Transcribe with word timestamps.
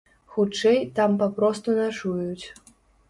Хутчэй, 0.35 0.79
там 0.99 1.11
папросту 1.25 1.77
начуюць. 1.81 2.45